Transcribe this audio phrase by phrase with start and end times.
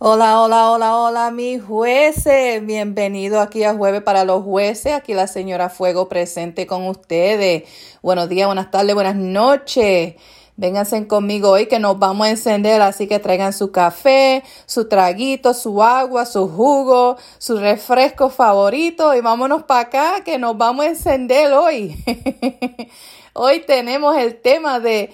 [0.00, 2.66] Hola, hola, hola, hola, mis jueces.
[2.66, 4.92] Bienvenido aquí a Jueves para los Jueces.
[4.92, 7.62] Aquí la señora Fuego presente con ustedes.
[8.02, 10.16] Buenos días, buenas tardes, buenas noches.
[10.56, 15.54] Vénganse conmigo hoy que nos vamos a encender, así que traigan su café, su traguito,
[15.54, 20.88] su agua, su jugo, su refresco favorito y vámonos para acá que nos vamos a
[20.88, 21.96] encender hoy.
[23.32, 25.12] hoy tenemos el tema de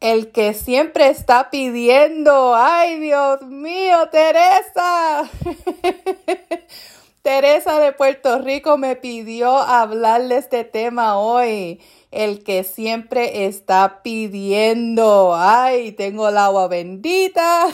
[0.00, 5.30] el que siempre está pidiendo, ay Dios mío, Teresa.
[7.22, 11.80] Teresa de Puerto Rico me pidió hablar de este tema hoy.
[12.12, 17.66] El que siempre está pidiendo, ay, tengo el agua bendita.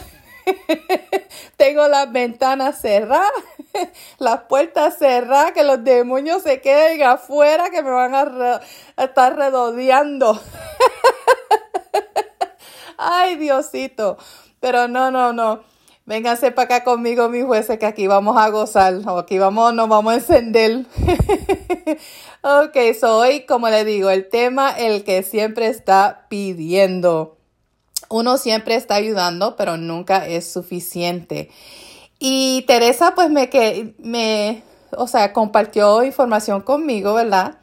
[1.57, 3.31] Tengo las ventanas cerradas,
[4.19, 8.61] las puertas cerradas, que los demonios se queden afuera, que me van a,
[8.97, 10.41] a estar redodeando.
[13.03, 14.17] Ay, Diosito.
[14.61, 15.61] Pero no, no, no.
[16.05, 19.01] Vénganse para acá conmigo, mis jueces, que aquí vamos a gozar.
[19.19, 20.85] Aquí vamos, nos vamos a encender.
[22.43, 27.39] ok, soy, como le digo, el tema, el que siempre está pidiendo.
[28.09, 31.51] Uno siempre está ayudando, pero nunca es suficiente.
[32.19, 34.63] Y Teresa, pues me, que, me,
[34.97, 37.59] o sea, compartió información conmigo, ¿verdad?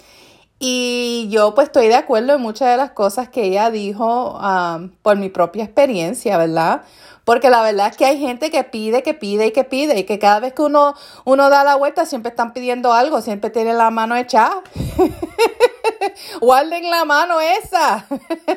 [0.61, 4.89] Y yo pues estoy de acuerdo en muchas de las cosas que ella dijo um,
[5.01, 6.81] por mi propia experiencia, ¿verdad?
[7.23, 10.03] Porque la verdad es que hay gente que pide, que pide y que pide y
[10.03, 13.77] que cada vez que uno, uno da la vuelta siempre están pidiendo algo, siempre tienen
[13.77, 14.61] la mano echada.
[16.41, 18.05] Guarden la mano esa.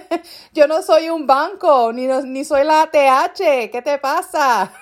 [0.54, 3.70] Yo no soy un banco, ni, ni soy la ATH.
[3.70, 4.72] ¿Qué te pasa?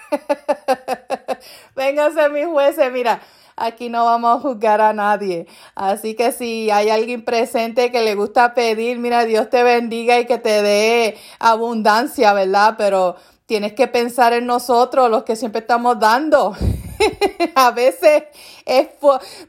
[1.76, 3.20] Véngase mis jueces, mira
[3.60, 5.46] aquí no vamos a juzgar a nadie.
[5.74, 10.26] Así que si hay alguien presente que le gusta pedir, mira, Dios te bendiga y
[10.26, 12.74] que te dé abundancia, ¿verdad?
[12.78, 13.16] Pero
[13.46, 16.56] tienes que pensar en nosotros, los que siempre estamos dando.
[17.54, 18.24] a veces
[18.64, 18.88] es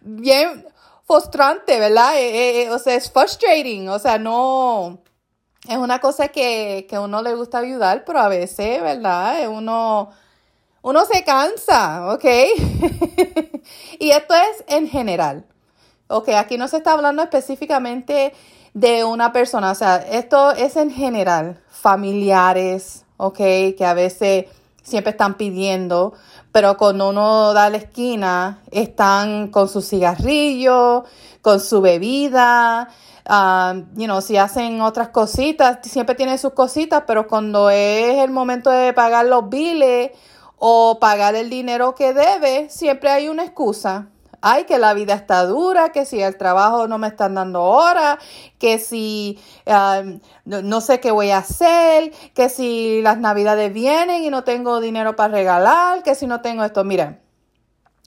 [0.01, 0.65] bien
[1.05, 2.17] frustrante, ¿verdad?
[2.17, 4.99] Eh, eh, eh, o sea, es frustrating, o sea, no...
[5.69, 9.47] Es una cosa que, que uno le gusta ayudar, pero a veces, ¿verdad?
[9.47, 10.09] Uno
[10.81, 12.25] uno se cansa, ¿ok?
[13.99, 15.45] y esto es en general.
[16.07, 18.33] Ok, aquí no se está hablando específicamente
[18.73, 24.45] de una persona, o sea, esto es en general, familiares, ok, que a veces
[24.81, 26.13] siempre están pidiendo,
[26.51, 31.05] pero cuando uno da la esquina, están con su cigarrillo,
[31.41, 32.89] con su bebida,
[33.29, 38.31] um, you know, si hacen otras cositas, siempre tienen sus cositas, pero cuando es el
[38.31, 40.11] momento de pagar los biles
[40.63, 44.09] o pagar el dinero que debe, siempre hay una excusa.
[44.41, 48.19] Ay, que la vida está dura, que si el trabajo no me están dando hora,
[48.59, 49.39] que si
[50.45, 55.15] no, sé qué voy a hacer, que si las navidades vienen y no tengo dinero
[55.15, 56.83] para regalar, que si no tengo esto.
[56.83, 57.17] Mira,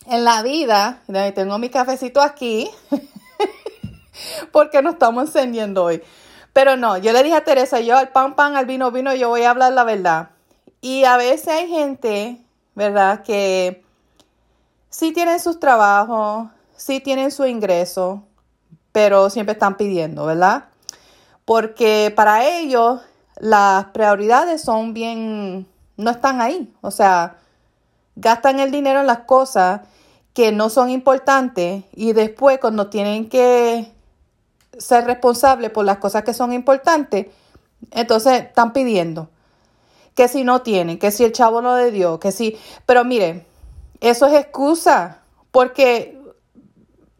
[0.07, 1.03] en la vida,
[1.35, 2.71] tengo mi cafecito aquí,
[4.53, 6.03] porque no estamos encendiendo hoy.
[6.53, 9.29] Pero no, yo le dije a Teresa, yo al pan pan, al vino vino, yo
[9.29, 10.31] voy a hablar la verdad.
[10.81, 12.44] Y a veces hay gente
[12.75, 13.23] ¿verdad?
[13.23, 13.85] Que
[14.91, 18.23] sí tienen sus trabajos, sí tienen su ingreso,
[18.93, 20.67] pero siempre están pidiendo, ¿verdad?
[21.45, 23.01] Porque para ellos
[23.39, 27.37] las prioridades son bien, no están ahí, o sea,
[28.17, 29.83] gastan el dinero en las cosas
[30.33, 33.93] que no son importantes y después cuando tienen que
[34.79, 37.27] ser responsables por las cosas que son importantes,
[37.91, 39.29] entonces están pidiendo
[40.15, 42.59] que si no tienen, que si el chavo no le dio, que si...
[42.87, 43.47] Pero mire,
[44.01, 46.19] eso es excusa, porque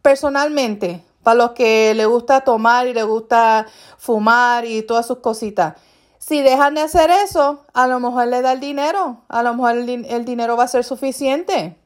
[0.01, 3.65] personalmente, para los que le gusta tomar y le gusta
[3.97, 5.75] fumar y todas sus cositas,
[6.19, 9.77] si dejan de hacer eso, a lo mejor le da el dinero, a lo mejor
[9.77, 11.77] el, el dinero va a ser suficiente.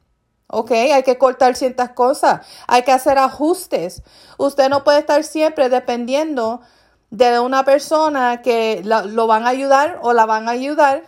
[0.50, 0.70] ¿ok?
[0.72, 4.02] Hay que cortar ciertas cosas, hay que hacer ajustes.
[4.36, 6.60] Usted no puede estar siempre dependiendo
[7.10, 11.04] de una persona que lo van a ayudar o la van a ayudar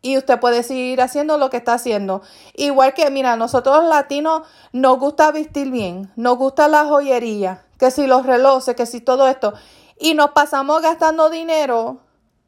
[0.00, 2.22] y usted puede seguir haciendo lo que está haciendo.
[2.54, 4.42] Igual que, mira, nosotros los latinos
[4.72, 9.28] nos gusta vestir bien, nos gusta la joyería, que si los relojes, que si todo
[9.28, 9.54] esto.
[9.98, 12.00] Y nos pasamos gastando dinero,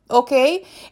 [0.08, 0.32] ¿ok?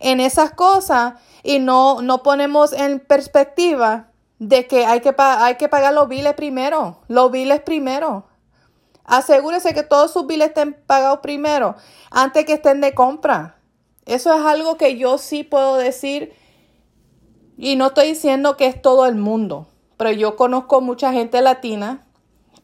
[0.00, 4.08] En esas cosas y no, no ponemos en perspectiva
[4.38, 8.26] de que hay que, hay que pagar los biles primero, los biles primero.
[9.08, 11.76] Asegúrese que todos sus biles estén pagados primero,
[12.10, 13.56] antes que estén de compra.
[14.04, 16.34] Eso es algo que yo sí puedo decir.
[17.56, 19.66] Y no estoy diciendo que es todo el mundo,
[19.96, 22.04] pero yo conozco mucha gente latina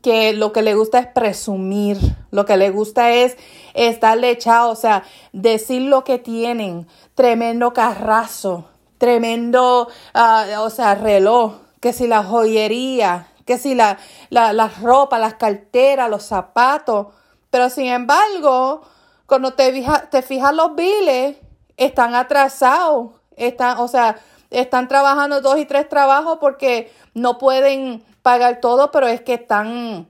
[0.03, 1.97] que lo que le gusta es presumir,
[2.31, 3.39] lo que le gusta es
[3.73, 5.03] estar echado, o sea,
[5.33, 8.67] decir lo que tienen, tremendo carrazo,
[8.99, 13.99] tremendo, ah, o sea, reloj, que si la joyería, que si la,
[14.31, 17.09] la, ropa, las carteras, los zapatos.
[17.51, 18.83] Pero sin embargo,
[19.27, 21.37] cuando te, te fijas los biles,
[21.77, 23.13] están atrasados.
[23.37, 24.17] Están, o sea,
[24.51, 30.09] están trabajando dos y tres trabajos porque no pueden pagar todo, pero es que están,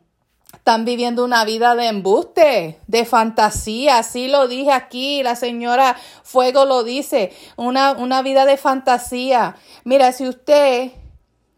[0.53, 3.99] están viviendo una vida de embuste, de fantasía.
[3.99, 9.57] Así lo dije aquí, la señora Fuego lo dice, una, una vida de fantasía.
[9.85, 10.93] Mira, si usted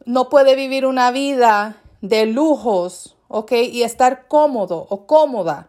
[0.07, 3.53] no puede vivir una vida de lujos, ¿ok?
[3.53, 5.69] Y estar cómodo o cómoda.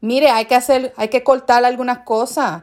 [0.00, 2.62] Mire, hay que hacer, hay que cortar algunas cosas.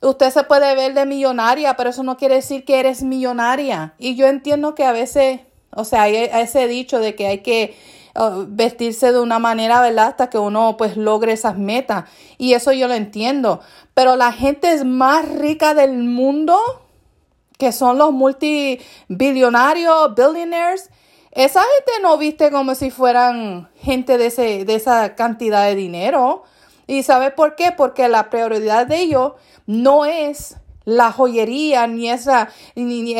[0.00, 3.94] Usted se puede ver de millonaria, pero eso no quiere decir que eres millonaria.
[3.98, 5.40] Y yo entiendo que a veces,
[5.70, 7.76] o sea, hay ese dicho de que hay que
[8.16, 10.08] uh, vestirse de una manera, ¿verdad?
[10.08, 12.04] Hasta que uno pues logre esas metas.
[12.38, 13.60] Y eso yo lo entiendo.
[13.94, 16.58] Pero la gente es más rica del mundo,
[17.58, 20.90] que son los multibillonarios, billionaires,
[21.34, 26.44] esa gente no viste como si fueran gente de, ese, de esa cantidad de dinero.
[26.86, 27.72] ¿Y sabe por qué?
[27.72, 29.32] Porque la prioridad de ellos
[29.66, 33.16] no es la joyería ni, esa, ni,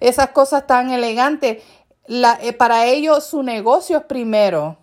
[0.00, 1.62] esas cosas tan elegantes.
[2.06, 4.76] La, eh, para ellos su negocio es primero.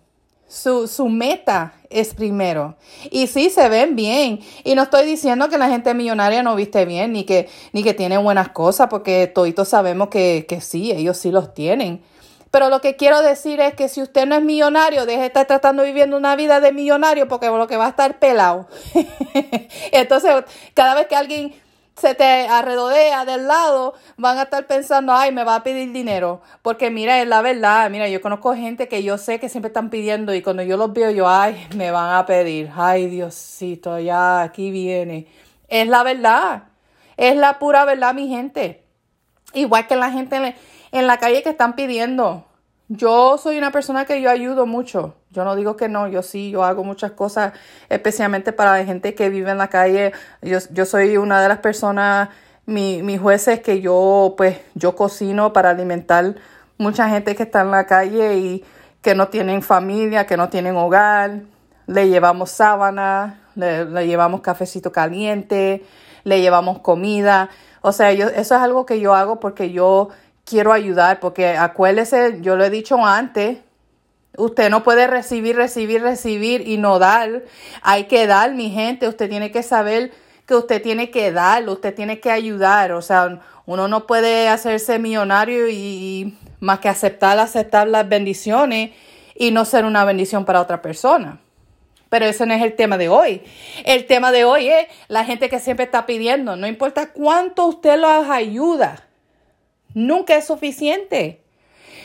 [0.51, 2.75] Su, su, meta es primero.
[3.09, 4.41] Y sí, se ven bien.
[4.65, 7.93] Y no estoy diciendo que la gente millonaria no viste bien, ni que, ni que
[7.93, 12.03] tiene buenas cosas, porque todos sabemos que, que sí, ellos sí los tienen.
[12.51, 15.47] Pero lo que quiero decir es que si usted no es millonario, deje de estar
[15.47, 18.67] tratando viviendo una vida de millonario porque lo que va a estar pelado.
[19.93, 20.43] Entonces,
[20.73, 21.55] cada vez que alguien
[21.95, 26.41] se te arredodea del lado, van a estar pensando, ay, me va a pedir dinero.
[26.61, 29.89] Porque mira, es la verdad, mira, yo conozco gente que yo sé que siempre están
[29.89, 32.71] pidiendo y cuando yo los veo, yo, ay, me van a pedir.
[32.75, 35.27] Ay, Diosito, ya, aquí viene.
[35.67, 36.63] Es la verdad.
[37.17, 38.83] Es la pura verdad, mi gente.
[39.53, 40.55] Igual que la gente
[40.91, 42.45] en la calle que están pidiendo.
[42.93, 45.15] Yo soy una persona que yo ayudo mucho.
[45.29, 47.53] Yo no digo que no, yo sí, yo hago muchas cosas,
[47.87, 50.11] especialmente para la gente que vive en la calle.
[50.41, 52.27] Yo, soy una de las personas,
[52.65, 56.35] mi, mis jueces, que yo, pues, yo cocino para alimentar
[56.77, 58.65] mucha gente que está en la calle y
[59.01, 61.43] que no tienen familia, que no tienen hogar.
[61.87, 65.85] Le llevamos sábana, le, le llevamos cafecito caliente,
[66.25, 67.51] le llevamos comida.
[67.79, 70.09] O sea, yo, eso es algo que yo hago porque yo
[70.51, 73.59] quiero ayudar, porque acuérdese, yo lo he dicho antes,
[74.35, 77.43] usted no puede recibir, recibir, recibir y no dar.
[77.81, 80.11] Hay que dar, mi gente, usted tiene que saber
[80.45, 84.99] que usted tiene que dar, usted tiene que ayudar, o sea, uno no puede hacerse
[84.99, 88.91] millonario y, más que aceptar, aceptar las bendiciones
[89.33, 91.39] y no ser una bendición para otra persona.
[92.09, 93.41] Pero ese no es el tema de hoy.
[93.85, 96.57] El tema de hoy es la gente que siempre está pidiendo.
[96.57, 99.07] No importa cuánto usted los ayuda.
[99.93, 101.41] Nunca es suficiente.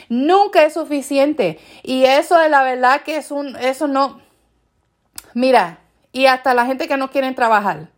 [0.09, 1.59] Nunca es suficiente.
[1.83, 4.21] Y eso es la verdad que es un, eso no.
[5.33, 5.79] Mira,
[6.11, 7.89] y hasta la gente que no quiere trabajar.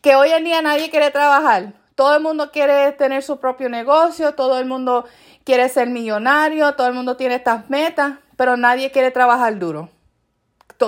[0.00, 1.72] Que hoy en día nadie quiere trabajar.
[1.94, 5.06] Todo el mundo quiere tener su propio negocio, todo el mundo
[5.44, 9.88] quiere ser millonario, todo el mundo tiene estas metas, pero nadie quiere trabajar duro.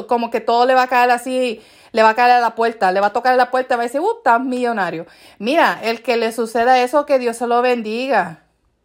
[0.07, 1.63] Como que todo le va a caer así
[1.93, 3.83] le va a caer a la puerta, le va a tocar la puerta y va
[3.83, 5.07] a decir, uh, estás millonario.
[5.39, 8.41] Mira, el que le suceda eso, que Dios se lo bendiga.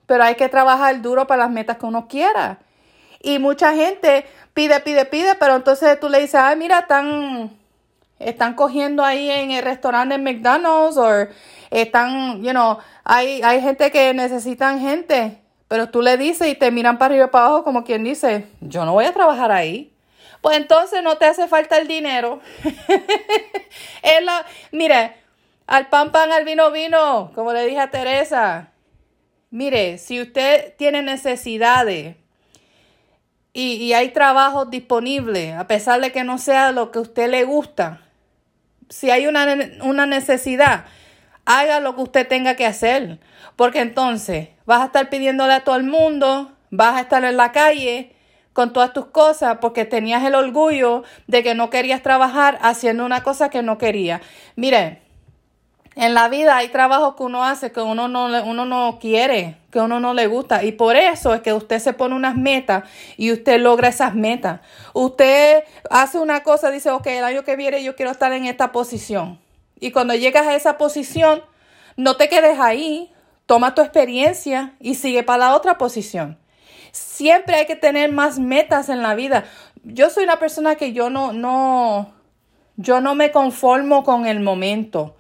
[0.05, 2.59] Pero hay que trabajar duro para las metas que uno quiera.
[3.21, 7.51] Y mucha gente pide, pide, pide, pero entonces tú le dices, ay, mira, están,
[8.19, 11.27] están cogiendo ahí en el restaurante McDonald's o
[11.71, 15.39] están, you know, hay, hay gente que necesitan gente.
[15.69, 18.45] Pero tú le dices y te miran para arriba y para abajo como quien dice,
[18.61, 19.92] yo no voy a trabajar ahí
[20.43, 22.41] pues entonces no te hace falta el dinero.
[24.03, 24.21] es
[24.73, 25.15] mire,
[25.65, 28.73] al pan pan, al vino vino, como le dije a Teresa.
[29.51, 32.17] Mire, si usted tiene necesidades
[33.53, 37.29] y, y hay trabajos disponibles, a pesar de que no sea lo que a usted
[37.29, 38.01] le gusta,
[38.89, 39.47] si hay una,
[39.81, 40.83] una necesidad,
[41.45, 43.17] haga lo que usted tenga que hacer.
[43.55, 47.53] Porque entonces vas a estar pidiéndole a todo el mundo, vas a estar en la
[47.53, 48.12] calle
[48.53, 53.23] con todas tus cosas porque tenías el orgullo de que no querías trabajar haciendo una
[53.23, 54.21] cosa que no quería.
[54.55, 55.01] Mire,
[55.95, 59.79] en la vida hay trabajos que uno hace que uno no, uno no quiere, que
[59.79, 60.63] uno no le gusta.
[60.63, 62.83] Y por eso es que usted se pone unas metas
[63.15, 64.61] y usted logra esas metas.
[64.93, 68.71] Usted hace una cosa, dice, ok, el año que viene yo quiero estar en esta
[68.71, 69.39] posición.
[69.79, 71.43] Y cuando llegas a esa posición,
[71.95, 73.11] no te quedes ahí,
[73.45, 76.39] toma tu experiencia y sigue para la otra posición.
[76.93, 79.45] Siempre hay que tener más metas en la vida.
[79.83, 82.13] Yo soy una persona que yo no, no,
[82.77, 85.15] yo no me conformo con el momento.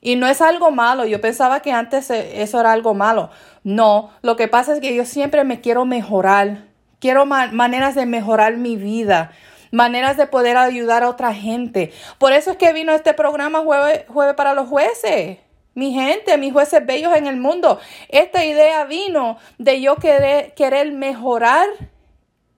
[0.00, 3.28] Y no es algo malo, yo pensaba que antes e, eso era algo malo.
[3.62, 6.64] No, lo que pasa es que yo siempre me quiero mejorar,
[6.98, 9.32] quiero maneras de mejorar mi vida,
[9.70, 11.92] maneras de poder ayudar a otra gente.
[12.16, 15.38] Por eso es que vino este programa jueves para los Jueces.
[15.78, 17.78] Mi gente, mis jueces bellos en el mundo.
[18.08, 21.68] Esta idea vino de yo querer, querer mejorar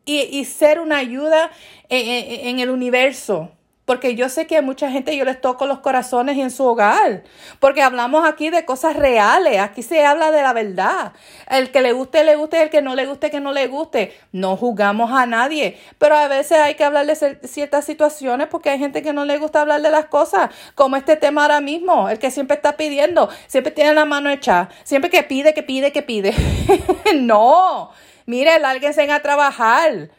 [0.06, 1.50] y, ser una ayuda
[1.90, 3.50] en el universo
[3.90, 7.24] porque yo sé que a mucha gente yo les toco los corazones en su hogar,
[7.58, 11.12] porque hablamos aquí de cosas reales, aquí se habla de la verdad.
[11.50, 14.16] El que le guste, le guste, el que no le guste, que no le guste.
[14.30, 17.16] No juzgamos a nadie, pero a veces hay que hablar de
[17.48, 21.16] ciertas situaciones porque hay gente que no le gusta hablar de las cosas, como este
[21.16, 25.24] tema ahora mismo, el que siempre está pidiendo, siempre tiene la mano hecha, siempre que
[25.24, 26.32] pide, que pide, que pide.
[27.16, 27.90] no,
[28.24, 30.10] mire, lárguense a trabajar.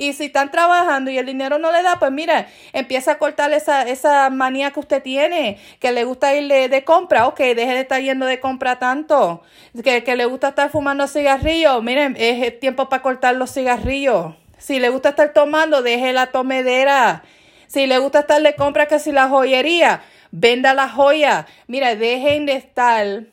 [0.00, 3.52] Y si están trabajando y el dinero no le da, pues mira, empieza a cortar
[3.52, 7.80] esa, esa manía que usted tiene, que le gusta ir de, compra, ok, deje de
[7.80, 9.42] estar yendo de compra tanto,
[9.84, 14.32] que, que le gusta estar fumando cigarrillos, miren, es tiempo para cortar los cigarrillos.
[14.56, 17.22] Si le gusta estar tomando, deje la tomedera.
[17.66, 21.46] Si le gusta estar de compra, que si la joyería, venda la joya.
[21.66, 23.24] Mira, dejen de estar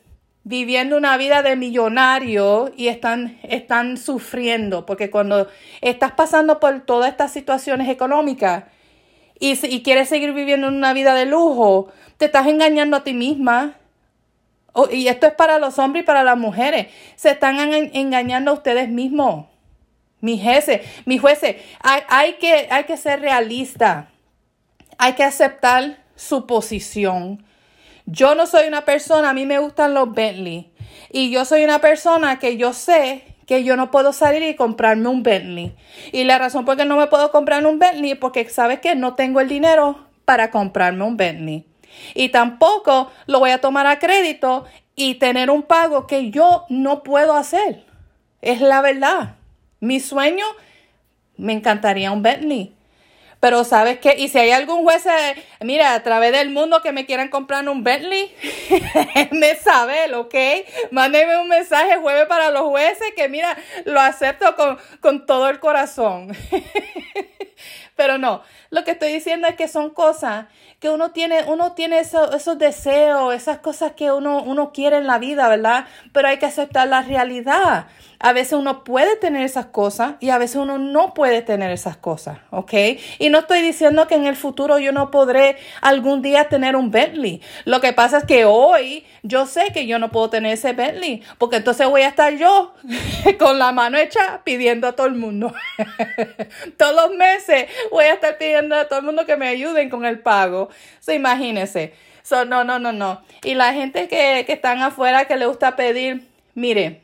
[0.48, 5.46] viviendo una vida de millonario y están, están sufriendo, porque cuando
[5.82, 8.64] estás pasando por todas estas situaciones económicas
[9.38, 13.76] y, y quieres seguir viviendo una vida de lujo, te estás engañando a ti misma.
[14.90, 16.86] y esto es para los hombres y para las mujeres.
[17.14, 17.58] Se están
[17.92, 19.44] engañando a ustedes mismos.
[20.22, 24.08] Mi jueces, mi jueces, hay, hay, que, hay que ser realista.
[24.96, 27.44] Hay que aceptar su posición.
[28.10, 30.72] Yo no soy una persona, a mí me gustan los Bentley.
[31.12, 35.10] Y yo soy una persona que yo sé que yo no puedo salir y comprarme
[35.10, 35.76] un Bentley.
[36.10, 38.94] Y la razón por qué no me puedo comprar un Bentley es porque sabes que
[38.94, 41.66] no tengo el dinero para comprarme un Bentley.
[42.14, 44.64] Y tampoco lo voy a tomar a crédito
[44.96, 47.84] y tener un pago que yo no puedo hacer.
[48.40, 49.36] Es la verdad.
[49.80, 50.46] Mi sueño,
[51.36, 52.74] me encantaría un Bentley.
[53.40, 54.16] Pero ¿sabes qué?
[54.18, 57.68] Y si hay algún juez, eh, mira, a través del mundo que me quieran comprar
[57.68, 58.34] un Bentley,
[59.30, 60.34] me sabe, ¿ok?
[60.90, 65.60] Mándeme un mensaje jueves para los jueces que mira, lo acepto con, con todo el
[65.60, 66.36] corazón.
[67.96, 70.46] Pero no, lo que estoy diciendo es que son cosas
[70.78, 75.18] que uno tiene, uno tiene esos deseos, esas cosas que uno, uno quiere en la
[75.18, 75.86] vida, ¿verdad?
[76.12, 77.88] Pero hay que aceptar la realidad.
[78.20, 81.96] A veces uno puede tener esas cosas y a veces uno no puede tener esas
[81.96, 82.72] cosas, ¿ok?
[83.20, 86.90] Y no estoy diciendo que en el futuro yo no podré algún día tener un
[86.90, 87.40] Bentley.
[87.64, 91.22] Lo que pasa es que hoy yo sé que yo no puedo tener ese Bentley,
[91.38, 92.74] porque entonces voy a estar yo
[93.38, 95.54] con la mano hecha pidiendo a todo el mundo.
[96.76, 100.04] Todos los meses voy a estar pidiendo a todo el mundo que me ayuden con
[100.04, 100.70] el pago.
[101.00, 101.94] So, imagínense.
[102.22, 103.22] So, no, no, no, no.
[103.44, 107.02] Y la gente que, que están afuera que le gusta pedir, mire,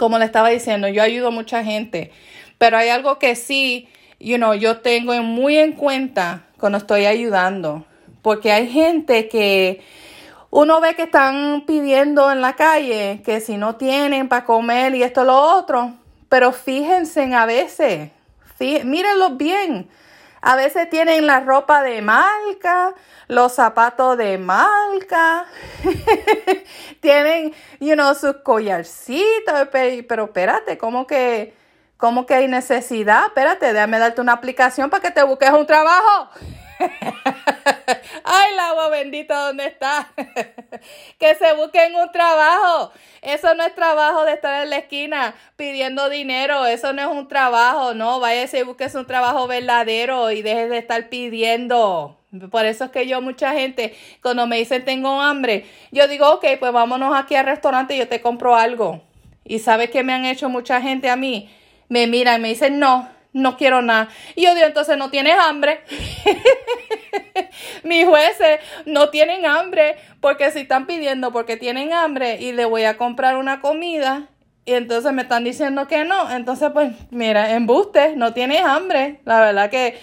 [0.00, 2.10] como le estaba diciendo, yo ayudo a mucha gente,
[2.56, 3.86] pero hay algo que sí,
[4.18, 7.84] you know, yo tengo muy en cuenta cuando estoy ayudando,
[8.22, 9.82] porque hay gente que
[10.48, 15.02] uno ve que están pidiendo en la calle que si no tienen para comer y
[15.02, 15.92] esto lo otro,
[16.30, 18.08] pero fíjense en a veces,
[18.58, 19.90] mírenlos bien.
[20.42, 22.94] A veces tienen la ropa de marca,
[23.28, 25.44] los zapatos de marca,
[27.00, 31.54] tienen, you know, sus collarcitos, pero espérate, ¿cómo que,
[31.98, 33.26] cómo que hay necesidad?
[33.26, 36.30] Espérate, déjame darte una aplicación para que te busques un trabajo.
[38.24, 40.12] Ay, la agua bendita, ¿dónde está?
[41.18, 42.92] que se busquen un trabajo.
[43.22, 46.66] Eso no es trabajo de estar en la esquina pidiendo dinero.
[46.66, 48.20] Eso no es un trabajo, no.
[48.20, 52.16] Váyase y busques un trabajo verdadero y deje de estar pidiendo.
[52.50, 56.44] Por eso es que yo, mucha gente, cuando me dicen tengo hambre, yo digo, ok,
[56.60, 59.02] pues vámonos aquí al restaurante y yo te compro algo.
[59.44, 61.50] Y sabes que me han hecho mucha gente a mí.
[61.88, 64.08] Me miran y me dicen, no, no quiero nada.
[64.36, 65.80] Y yo digo, entonces no tienes hambre.
[67.84, 72.84] Mis jueces no tienen hambre porque si están pidiendo porque tienen hambre y le voy
[72.84, 74.28] a comprar una comida
[74.64, 76.30] y entonces me están diciendo que no.
[76.30, 79.20] Entonces, pues, mira, embuste, no tienes hambre.
[79.24, 79.98] La verdad que,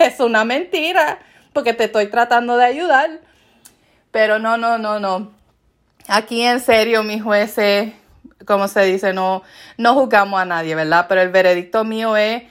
[0.00, 1.18] es una mentira
[1.52, 3.20] porque te estoy tratando de ayudar.
[4.10, 5.32] Pero no, no, no, no.
[6.08, 7.92] Aquí en serio, mis jueces,
[8.46, 9.42] como se dice, no,
[9.76, 11.06] no juzgamos a nadie, ¿verdad?
[11.08, 12.44] Pero el veredicto mío es,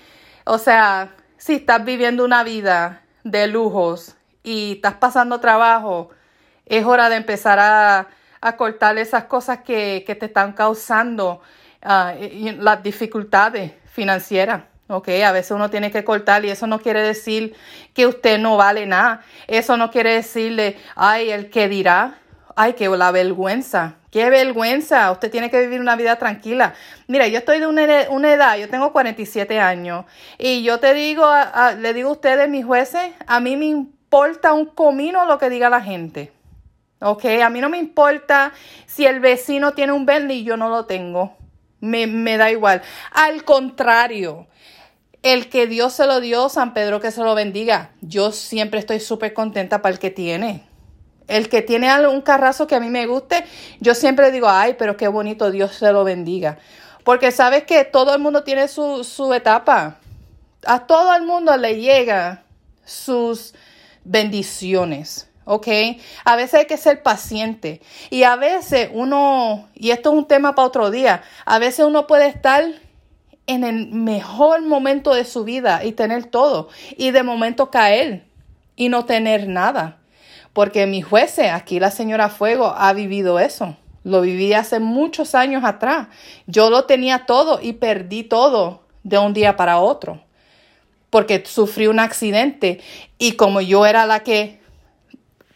[0.46, 6.10] o sea, si estás viviendo una vida de lujos y estás pasando trabajo,
[6.66, 8.08] es hora de empezar a,
[8.58, 11.42] cortar esas cosas que, te están causando
[11.82, 12.14] ah,
[12.60, 14.64] las dificultades financieras.
[14.88, 15.10] ¿ok?
[15.26, 17.56] A veces uno tiene que cortar y eso no quiere decir
[17.94, 19.22] que usted no vale nada.
[19.48, 22.20] Eso no quiere decirle, ay, el que dirá,
[22.56, 23.96] ay, que la vergüenza.
[24.12, 26.74] Qué vergüenza, usted tiene que vivir una vida tranquila.
[27.08, 27.84] Mira, yo estoy de una,
[28.34, 30.06] edad, yo tengo 47 años
[30.40, 31.28] y yo te digo,
[31.78, 35.70] le digo a ustedes, mis jueces, a mí me importa un comino lo que diga
[35.70, 36.34] la gente.
[37.00, 37.26] ¿Ok?
[37.44, 38.54] A mí no me importa
[38.88, 41.38] si el vecino tiene un Bentley y yo no lo tengo.
[41.80, 42.82] Me, me da igual.
[43.12, 44.48] Al contrario,
[45.22, 47.92] el que Dios se lo dio, San Pedro que se lo bendiga.
[48.02, 50.68] Yo siempre estoy súper contenta para el que tiene.
[51.28, 53.46] El que tiene algún carrazo que a mí me guste,
[53.80, 56.58] yo siempre digo, ay, pero qué bonito, Dios se lo bendiga.
[57.04, 59.98] Porque sabes que todo el mundo tiene su, su etapa.
[60.66, 62.42] A todo el mundo le llega
[62.84, 63.54] sus
[64.04, 65.30] bendiciones.
[65.46, 65.68] ¿ok?
[66.26, 70.54] A veces hay que ser paciente y a veces uno, y esto es un tema
[70.54, 72.64] para otro día, a veces uno puede estar
[73.48, 78.28] en el mejor momento de su vida y tener todo y de momento caer
[78.76, 79.98] y no tener nada.
[80.54, 83.76] Porque mi juez, aquí la señora Fuego, ha vivido eso.
[84.04, 86.10] Lo viví hace muchos años atrás.
[86.46, 90.22] Yo lo tenía todo y perdí todo de un día para otro.
[91.10, 92.82] Porque sufrí un accidente
[93.18, 94.60] y como yo era la que,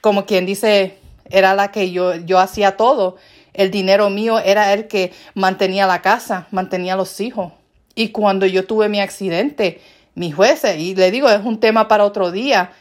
[0.01, 0.97] como quien dice,
[1.29, 3.17] era la que yo, yo hacía todo,
[3.53, 7.53] el dinero mío era el que mantenía la casa, mantenía los hijos.
[7.95, 9.79] Y cuando yo tuve mi accidente,
[10.15, 12.71] mi juez, y le digo, es un tema para otro día,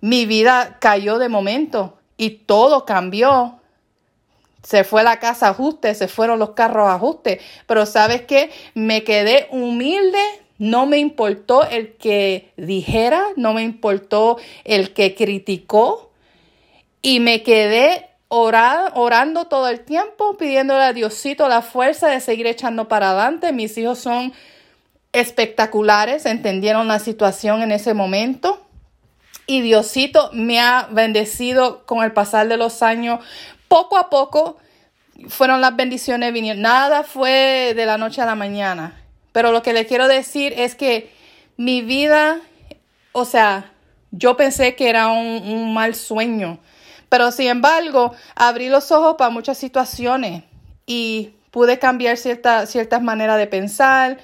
[0.00, 3.60] mi vida cayó de momento y todo cambió.
[4.62, 9.48] Se fue la casa ajuste, se fueron los carros ajuste, pero sabes qué, me quedé
[9.50, 10.18] humilde,
[10.58, 16.10] no me importó el que dijera, no me importó el que criticó
[17.00, 22.88] y me quedé orando todo el tiempo, pidiéndole a Diosito la fuerza de seguir echando
[22.88, 23.52] para adelante.
[23.52, 24.32] Mis hijos son
[25.12, 28.64] espectaculares, entendieron la situación en ese momento.
[29.46, 33.24] Y Diosito me ha bendecido con el pasar de los años.
[33.68, 34.58] Poco a poco
[35.28, 36.60] fueron las bendiciones vinieron.
[36.62, 39.07] Nada fue de la noche a la mañana.
[39.38, 41.12] Pero lo que le quiero decir es que
[41.56, 42.40] mi vida,
[43.12, 43.70] o sea,
[44.10, 46.58] yo pensé que era un, mal sueño.
[47.08, 50.42] Pero sin embargo, abrí los ojos para muchas situaciones
[50.86, 54.18] y pude cambiar cierta, ciertas maneras de pensar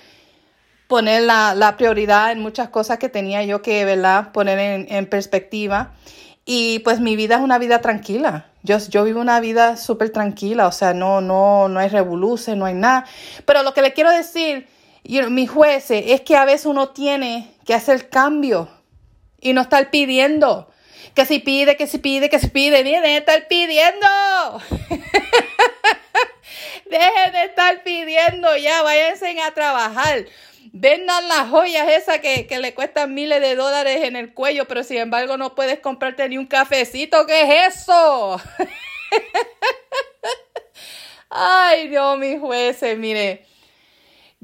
[0.88, 4.32] poner la, prioridad en muchas cosas que tenía yo que, ¿verdad?
[4.32, 5.92] Poner en, perspectiva.
[6.44, 8.46] Y pues mi vida es una vida tranquila.
[8.64, 12.64] Yo, yo vivo una vida súper tranquila, o sea, no, no, no hay revoluciones, no
[12.64, 13.04] hay nada.
[13.44, 14.73] Pero lo que le quiero decir,
[15.04, 18.68] mi jueces, es que a veces uno tiene que hacer cambio
[19.40, 20.70] y no estar pidiendo.
[21.14, 22.82] Que si pide, que si pide, que si pide.
[22.82, 24.06] Dejen de estar pidiendo.
[26.90, 30.26] Dejen de estar pidiendo ya, váyanse a trabajar
[30.76, 34.98] vendan las joyas esas que, le cuestan miles de dólares en el cuello, pero sin
[34.98, 37.26] embargo no puedes comprarte ni un cafecito.
[37.26, 38.40] ¿Qué es eso?
[41.30, 43.46] Ay, Dios, mis jueces, mire.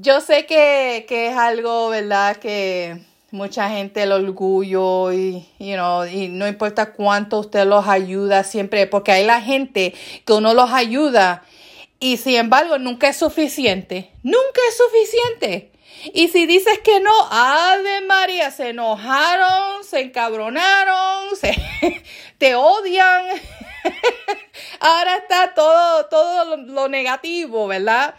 [0.01, 2.37] Yo sé que, es algo, ¿verdad?
[2.37, 2.97] Que
[3.29, 8.87] mucha gente el orgullo y, you know, y no importa cuánto usted los ayuda siempre,
[8.87, 9.93] porque hay la gente
[10.25, 11.43] que uno los ayuda
[11.99, 14.09] y sin embargo nunca es suficiente.
[14.23, 15.71] Nunca es suficiente.
[16.15, 21.55] Y si dices que no, Ave María, se enojaron, se encabronaron, se,
[22.39, 23.23] te odian.
[24.79, 28.15] Ahora está todo, todo lo, negativo, ¿verdad?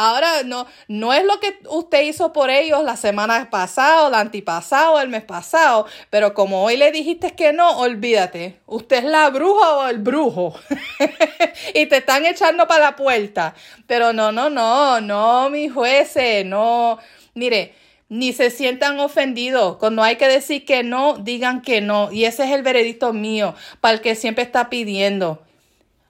[0.00, 5.00] Ahora no, no es lo que usted hizo por ellos la semana pasada, la antipasado,
[5.00, 9.74] el mes pasado, pero como hoy le dijiste que no, olvídate, usted es la bruja
[9.74, 10.54] o el brujo
[11.74, 13.56] y te están echando para la puerta.
[13.88, 17.00] Pero no, no, no, no, mi jueces, no,
[17.34, 17.74] Mire,
[18.08, 19.78] ni se sientan ofendidos.
[19.78, 22.12] Cuando hay que decir que no, digan que no.
[22.12, 25.42] Y ese es el veredicto mío para el que siempre está pidiendo.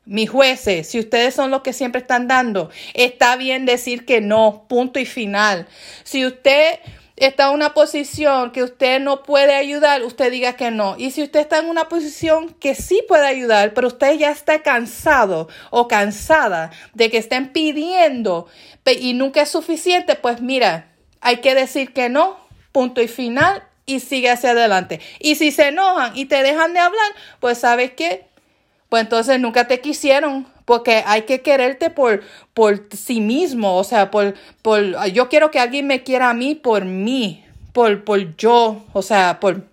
[0.09, 4.65] Mis jueces, si ustedes son los que siempre están dando, está bien decir que no,
[4.67, 5.69] punto y final.
[6.03, 6.79] Si usted
[7.17, 10.95] está en una posición que usted no puede ayudar, usted diga que no.
[10.97, 14.63] Y si usted está en una posición que sí puede ayudar, pero usted ya está
[14.63, 18.47] cansado o cansada de que estén pidiendo
[18.87, 20.91] y nunca es suficiente, pues mira,
[21.21, 22.39] hay que decir que no,
[22.73, 25.01] punto y final, y sigue hacia adelante.
[25.19, 28.28] Y si se enojan y te dejan de hablar, pues sabes qué,
[28.89, 32.23] pues entonces nunca te quisieron, porque hay que quererte por,
[32.55, 36.55] por sí mismo, o sea, por, por, yo quiero que alguien me quiera a mí
[36.55, 39.65] por mí, por, por yo, o sea, por,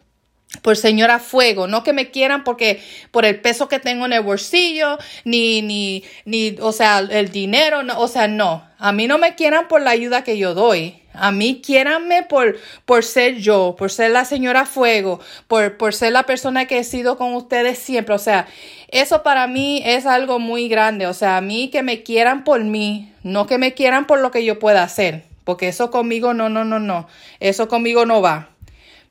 [0.62, 4.22] por señora fuego, no que me quieran porque por el peso que tengo en el
[4.22, 9.18] bolsillo, ni, ni, ni, o sea, el dinero, no, o sea, no, a mí no
[9.18, 13.76] me quieran por la ayuda que yo doy, A mí quiéranme por, por ser yo,
[13.78, 17.80] por ser la señora Fuego, por, por ser la persona que he sido con ustedes
[17.80, 18.16] siempre.
[18.16, 18.48] O sea,
[18.90, 21.08] eso para mí es algo muy grande.
[21.08, 24.32] O sea, a mí que me quieran por mí, no que me quieran por lo
[24.32, 25.24] que yo pueda hacer.
[25.44, 27.08] Porque eso conmigo no, no, no, no.
[27.40, 28.50] Eso conmigo no va.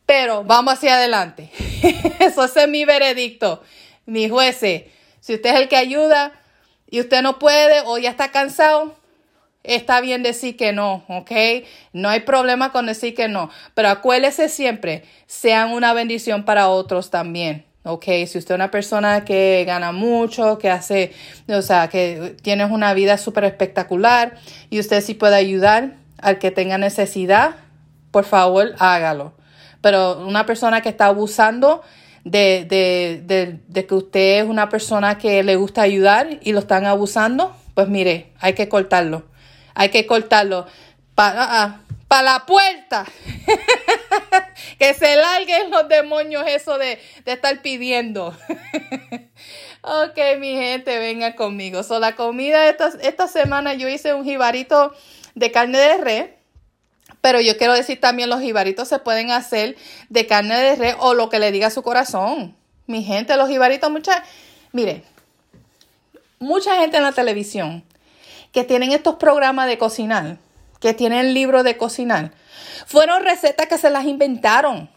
[0.06, 1.50] Pero vamos hacia adelante.
[2.20, 3.62] eso es mi veredicto.
[4.06, 4.84] Mi jueces,
[5.20, 6.32] si usted es el que ayuda
[6.90, 8.94] y usted no puede o ya está cansado,
[9.64, 11.32] está bien decir que no, ¿ok?
[11.92, 17.10] No hay problema con decir que no, pero acuérdese siempre, sean una bendición para otros
[17.10, 17.64] también.
[17.86, 21.12] Ok, si usted es una persona que gana mucho, que hace,
[21.48, 24.36] o sea, que tienes una vida súper espectacular
[24.70, 27.56] y usted sí puede ayudar al que tenga necesidad,
[28.10, 29.34] por favor, hágalo.
[29.82, 31.82] Pero una persona que está abusando
[32.24, 36.60] de, de, de, de que usted es una persona que le gusta ayudar y lo
[36.60, 39.24] están abusando, pues mire, hay que cortarlo
[39.74, 40.66] hay que cortarlo.
[41.14, 43.04] Para pa la puerta.
[44.78, 48.28] que se larguen los demonios eso de, estar pidiendo.
[49.82, 51.82] ok, mi gente, venga conmigo.
[51.82, 54.94] So, la comida esta, esta semana yo hice un jibarito
[55.34, 56.30] de carne de res.
[57.20, 59.76] Pero yo quiero decir también los jibaritos se pueden hacer
[60.10, 62.54] de carne de res o lo que le diga su corazón.
[62.86, 64.22] Mi gente, los jibaritos, mucha,
[64.72, 65.04] mire,
[66.38, 67.82] mucha gente en la televisión
[68.54, 70.38] que tienen estos programas de cocinar,
[70.80, 72.30] que tienen libros de cocinar,
[72.86, 74.88] fueron recetas que se las inventaron.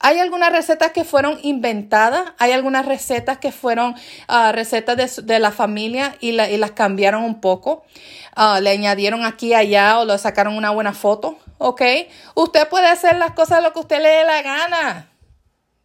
[0.00, 3.94] Hay algunas recetas que fueron inventadas, hay algunas recetas que fueron
[4.28, 7.84] ah, recetas de, la familia y, las cambiaron un poco.
[8.34, 11.82] Ah, le añadieron aquí allá o le sacaron una buena foto, ¿ok?
[12.34, 15.10] Usted puede hacer las cosas lo que usted le dé la gana.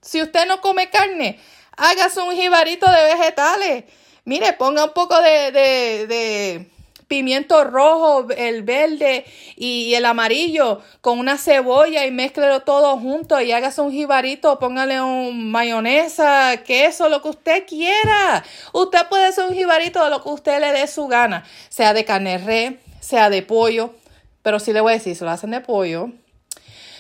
[0.01, 1.39] Si usted no come carne,
[1.75, 3.83] hágase un jibarito de vegetales.
[4.23, 6.71] Mire, ponga un poco de
[7.07, 13.51] pimiento rojo, el verde y el amarillo con una cebolla y mezclelo todo junto y
[13.51, 18.43] hágase un jibarito, póngale un mayonesa, queso, lo que usted quiera.
[18.73, 22.05] Usted puede hacer un jibarito de lo que usted le dé su gana, sea de
[22.05, 23.93] carne re, sea de pollo,
[24.41, 26.11] pero sí le voy a decir, si lo hacen de pollo,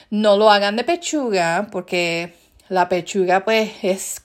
[0.09, 2.33] no lo hagan de pechuga porque
[2.69, 4.21] la pechuga pues es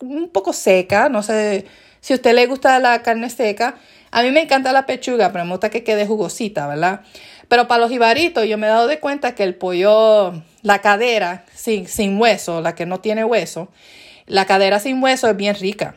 [0.00, 1.66] un poco seca, no sé
[2.00, 3.76] si a usted le gusta la carne seca,
[4.12, 7.00] a mí me encanta la pechuga, pero me gusta que quede jugosita, ¿verdad?
[7.48, 11.44] Pero para los jibaritos yo me he dado de cuenta que el pollo, la cadera
[11.54, 13.68] sin, sin hueso, la que no tiene hueso,
[14.26, 15.96] la cadera sin hueso es bien rica.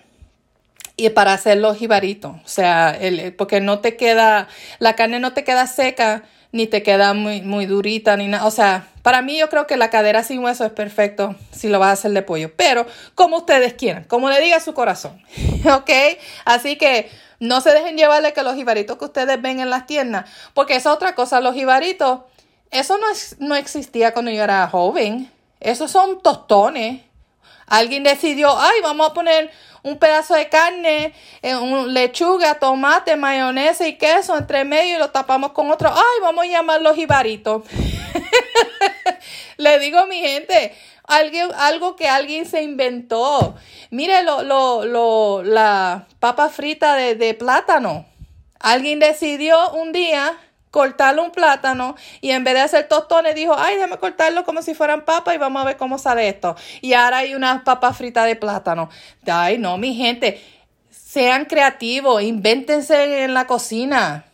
[0.98, 2.98] Y para hacer los jibaritos, o sea,
[3.38, 4.48] porque no te queda,
[4.80, 6.24] la carne no te queda seca,
[6.54, 8.46] ni te queda muy, muy durita, ni nada.
[8.46, 11.80] O sea, para mí yo creo que la cadera sin hueso es perfecto si lo
[11.80, 12.54] vas a hacer de pollo.
[12.56, 15.22] Pero como ustedes quieran, como le diga su corazón.
[15.66, 15.92] ¿Ok?
[16.46, 20.30] Así que no se dejen llevarle que los jibaritos que ustedes ven en las tiendas,
[20.54, 22.22] porque esa otra cosa, los jibaritos,
[22.72, 25.32] eso no, es, no existía cuando yo era joven.
[25.60, 27.02] Esos son tostones.
[27.68, 33.88] Alguien decidió, ay, vamos a poner un pedazo de carne, eh, un lechuga, tomate, mayonesa
[33.88, 35.90] y queso entre medio y lo tapamos con otro.
[35.90, 37.64] Ay, vamos a llamarlo jibaritos.
[39.58, 40.76] Le digo a mi gente,
[41.08, 43.56] algo, algo que alguien se inventó.
[43.92, 48.06] Mire lo, lo, lo, la papa frita de, de plátano.
[48.60, 50.38] Alguien decidió un día
[50.76, 54.74] cortarle un plátano y en vez de hacer tostones dijo, ay, déjame cortarlo como si
[54.74, 56.58] fueran papas y vamos a ver cómo sale esto.
[56.82, 58.90] Y ahora hay unas papas fritas de plátano.
[59.26, 60.42] Ay, no, mi gente,
[60.90, 64.26] sean creativos, invéntense en la cocina.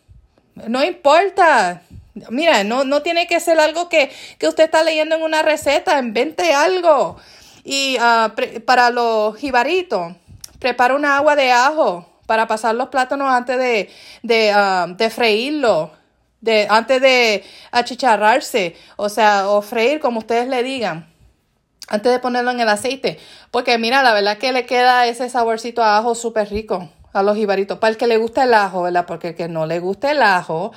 [0.67, 1.83] No importa.
[2.29, 4.11] Mira, no, no tiene que ser algo que,
[4.45, 7.17] usted está leyendo en una receta, invente algo.
[7.63, 8.33] Y ah,
[8.65, 10.13] para los jibaritos,
[10.59, 13.89] prepara una agua de ajo para pasar los plátanos antes de,
[14.23, 15.91] uh, de freírlo,
[16.39, 21.11] de, antes de achicharrarse, o sea, o freír como ustedes le digan
[21.87, 23.19] antes de ponerlo en el aceite.
[23.51, 27.35] Porque mira, la verdad que le queda ese saborcito a ajo súper rico a los
[27.35, 27.79] jibaritos.
[27.79, 29.05] Para el que le gusta el ajo, ¿verdad?
[29.05, 30.71] Porque el que no le gusta el ajo,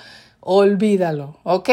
[0.45, 1.71] olvídalo, ¿ok?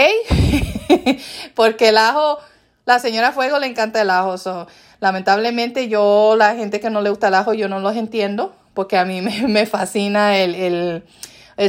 [1.55, 2.39] Porque el ajo,
[2.85, 4.35] la señora Fuego le encanta el ajo.
[4.99, 8.97] lamentablemente yo, la gente que no le gusta el ajo, yo no los entiendo, porque
[8.97, 11.03] a mí me, fascina el,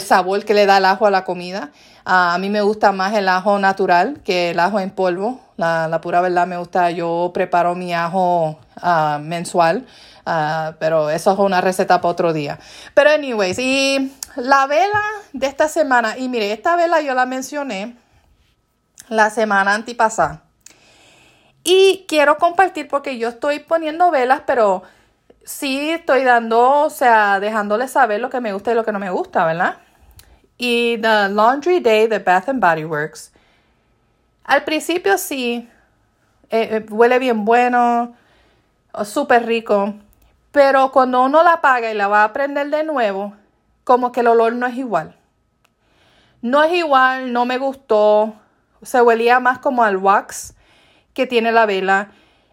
[0.01, 1.71] sabor que le da el ajo a la comida.
[2.05, 5.41] a mí me gusta más el ajo natural que el ajo en polvo.
[5.57, 9.87] La, pura verdad me gusta, yo preparo mi ajo uh, mensual.
[10.25, 12.59] Uh, pero eso es una receta para otro día.
[12.95, 17.97] Pero anyways, y la vela de esta semana, y mire, esta vela yo la mencioné
[19.09, 20.43] la semana antipasada.
[21.65, 24.83] Y quiero compartir porque yo estoy poniendo velas, pero
[25.45, 28.99] sí estoy dando, o sea, dejándoles saber lo que me gusta y lo que no
[28.99, 29.77] me gusta, ¿verdad?
[30.57, 33.33] Y The Laundry Day de Bath and Body Works
[34.45, 35.69] Al principio sí,
[36.51, 38.15] eh, eh, huele bien bueno,
[39.05, 39.95] súper rico,
[40.51, 43.35] pero cuando uno la apaga y la va a prender de nuevo,
[43.93, 45.15] como que el olor no es igual.
[46.41, 48.33] No es igual, no me gustó,
[48.81, 50.55] se huelía más como al wax
[51.13, 52.11] que tiene la vela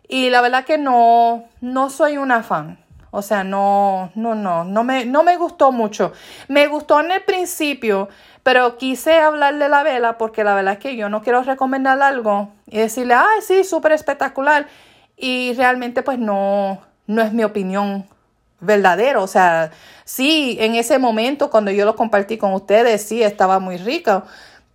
[0.09, 2.77] y la verdad que no, no soy una fan.
[3.11, 6.11] O sea, no, no, no, no me, no me gustó mucho.
[6.49, 8.09] Me gustó en el principio,
[8.43, 12.01] pero quise hablar de la vela porque la verdad es que yo no quiero recomendar
[12.01, 14.67] algo y decirle, ay, sí, súper espectacular.
[15.15, 18.09] Y realmente pues no, no es mi opinión
[18.59, 19.21] verdadera.
[19.21, 19.71] O sea,
[20.05, 24.23] sí, en ese momento cuando yo lo compartí con ustedes, sí, estaba muy rico.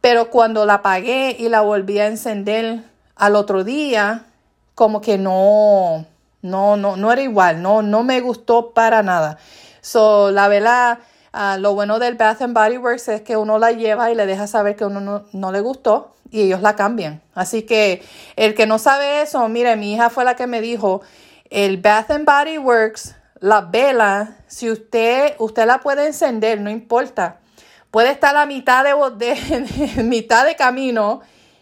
[0.01, 2.83] Pero cuando la apagué y la volví a encender
[3.17, 4.27] al otro día,
[4.75, 6.07] como que no,
[6.43, 9.39] no, no, no era igual, no, no me gustó para nada.
[9.81, 11.01] So, la vela,
[11.33, 14.27] ah, lo bueno del Bath and Body Works es que uno la lleva y le
[14.27, 17.23] deja saber que uno no, no le gustó y ellos la cambian.
[17.35, 18.03] Así que
[18.37, 21.03] el que no sabe eso, mire, mi hija fue la que me dijo,
[21.51, 27.41] el Bath and Body Works, la vela, si usted, usted la puede encender, no importa.
[27.91, 31.21] Puede estar a mitad de, mitad de camino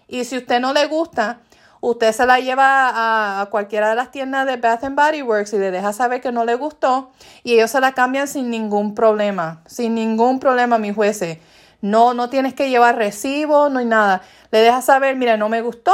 [0.08, 1.40] y si usted no le gusta,
[1.80, 5.58] usted se la lleva a, cualquiera de las tiendas de Bath and Body Works y
[5.58, 7.10] le deja saber que no le gustó
[7.42, 11.38] y ellos se la cambian sin ningún problema, sin ningún problema, mi jueces.
[11.80, 14.22] No, no tienes que llevar recibo, no hay nada.
[14.52, 15.92] Le deja saber, mira, no me gustó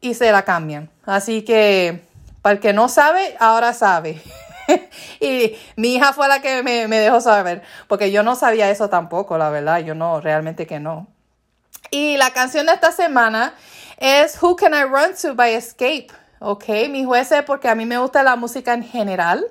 [0.00, 0.90] y se la cambian.
[1.06, 2.04] Así que,
[2.42, 4.20] para el que no sabe, ahora sabe.
[5.20, 9.38] y mi hija fue la que me, dejó saber, porque yo no sabía eso tampoco,
[9.38, 11.06] la verdad, yo no, realmente que no.
[11.90, 13.54] Y la canción de esta semana
[13.98, 16.08] es Who Can I Run To by Escape.
[16.38, 19.44] Ok, mi jueces, porque a mí me gusta la música en general.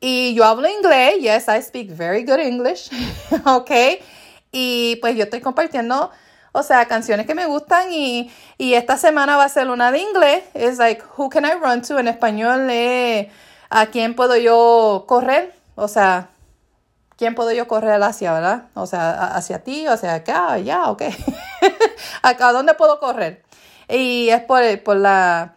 [0.00, 2.90] Y yo hablo inglés, yes, I speak very good English.
[3.46, 3.70] ok,
[4.52, 6.10] y pues yo estoy compartiendo,
[6.52, 7.92] o sea, canciones que me gustan.
[7.92, 10.44] Y, esta semana va a ser una de inglés.
[10.54, 11.98] Es like, Who Can I Run To?
[11.98, 13.28] En español es
[13.70, 15.54] ¿A quién puedo yo correr?
[15.74, 16.28] O sea,
[17.16, 18.64] ¿quién puedo yo correr hacia, verdad?
[18.74, 21.02] O sea, hacia ti, hacia acá, allá, ok.
[22.22, 23.42] ¿A dónde puedo correr?
[23.88, 25.54] Y es por, por la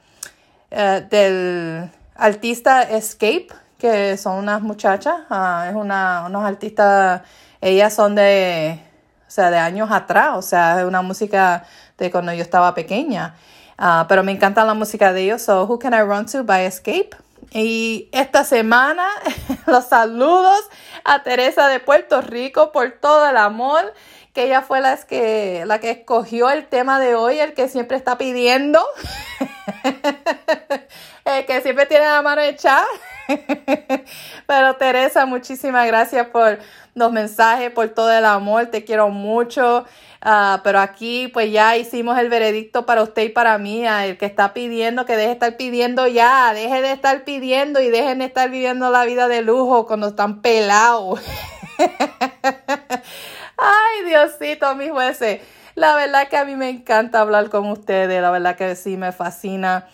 [0.69, 7.21] eh, del artista Escape, que son unas muchachas, uh, es una, unos artistas,
[7.61, 8.81] ellas son de,
[9.27, 11.63] o sea, de años atrás, o sea, es una música
[11.97, 13.35] de cuando yo estaba pequeña.
[13.79, 16.65] Uh, pero me encanta la música de ellos, so Who Can I Run To by
[16.65, 17.11] Escape.
[17.59, 19.07] Y esta semana
[19.65, 20.59] los saludos
[21.03, 23.95] a Teresa de Puerto Rico por todo el amor
[24.33, 27.97] que ella fue la que, la que escogió el tema de hoy, el que siempre
[27.97, 28.79] está pidiendo,
[31.25, 32.85] el que siempre tiene la mano hecha.
[34.47, 36.59] Pero Teresa, muchísimas gracias por
[36.95, 39.85] los mensajes, por todo el amor, te quiero mucho.
[40.19, 44.25] Ah, pero aquí pues ya hicimos el veredicto para usted y para mí, el que
[44.25, 48.25] está pidiendo, que deje de estar pidiendo ya, deje de estar pidiendo y dejen de
[48.25, 51.21] estar viviendo la vida de lujo cuando están pelados.
[53.57, 55.41] Ay, Diosito, mis jueces.
[55.75, 59.11] La verdad que a mí me encanta hablar con ustedes, la verdad que sí me
[59.11, 59.87] fascina.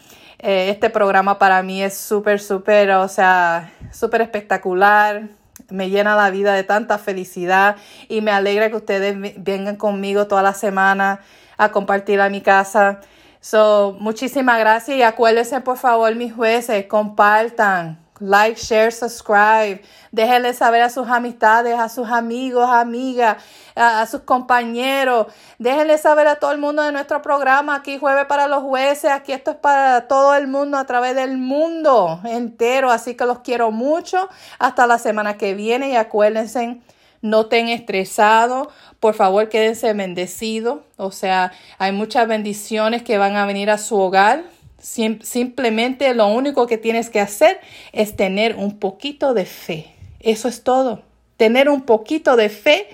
[0.45, 5.29] Eh, este programa para mí es súper, súper, o sea, súper espectacular.
[5.69, 7.77] Me llena la vida de tanta felicidad
[8.09, 11.21] y me alegra que ustedes vengan conmigo toda la semana
[11.55, 12.99] a compartir a mi casa.
[13.39, 19.81] So, muchísimas gracias y acuérdense por favor, mis jueces, compartan, like, share, subscribe.
[20.11, 23.37] Déjenle saber a sus amistades, a sus amigos, amigas,
[23.75, 25.27] a, sus compañeros.
[25.59, 27.75] Déjenle saber a todo el mundo de nuestro programa.
[27.75, 29.11] Aquí jueves para los jueces.
[29.11, 32.91] Aquí esto es para todo el mundo a través del mundo entero.
[32.91, 34.29] Así que los quiero mucho.
[34.57, 36.79] Hasta la semana que viene y acuérdense
[37.21, 38.67] no estén estresados,
[38.99, 43.97] por favor quédense bendecidos, o sea, hay muchas bendiciones que van a venir a su
[43.97, 44.43] hogar
[44.83, 47.59] simplemente lo único que tienes que hacer
[47.93, 49.87] es tener un poquito de fe.
[50.19, 51.03] Eso es todo.
[51.37, 52.87] Tener un poquito de fe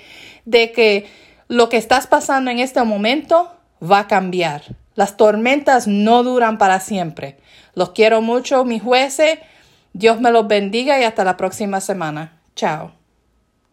[0.46, 1.08] de que
[1.48, 4.64] lo que estás pasando en este momento va a cambiar.
[4.96, 7.38] Las tormentas no duran para siempre.
[7.74, 9.40] Los quiero mucho, mis jueces.
[9.94, 12.40] Dios me los bendiga y hasta la próxima semana.
[12.56, 12.99] Chao.